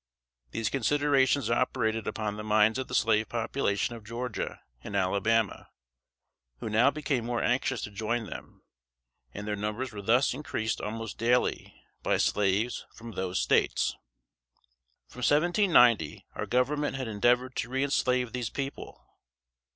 [0.49, 5.69] These considerations operated upon the minds of the slave population of Georgia and Alabama,
[6.57, 8.63] who now became more anxious to join them;
[9.31, 13.91] and their numbers were thus increased almost daily by slaves from those States.
[15.07, 19.05] From 1790, our Government had endeavored to reënslave these people.